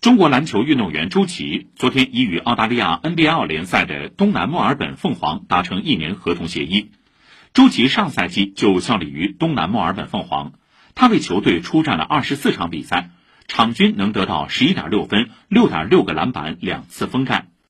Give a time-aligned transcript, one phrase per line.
[0.00, 6.92] 中国篮球运动员朱琦昨天已与澳大利亚 NBL 联赛的东南墨尔本凤凰达成一年合同协议。
[7.52, 10.52] 朱琦上赛季就效力于东南墨尔本凤凰，
[10.94, 13.10] 他为球队出战了二十四场比赛，
[13.48, 17.48] 场均能得到十一点六分、六点六个篮板、两次封盖。